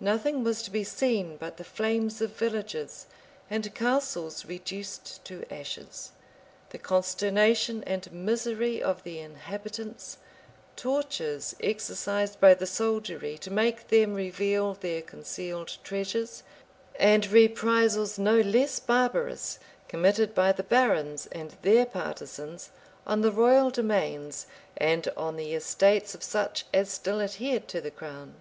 [0.00, 3.06] Nothing was to be seen but the flames of villages,
[3.48, 6.12] and castles reduced to ashes,
[6.68, 10.18] the consternation and misery of the inhabitants,
[10.76, 16.42] tortures exercised by the soldiery to make them reveal their concealed treasures,
[16.98, 19.58] and reprisals no less barbarous,
[19.88, 22.72] committed by the barons and their partisans
[23.06, 24.44] on the royal demesnes,
[24.76, 28.34] and on the estates of such as still adhered to the crown.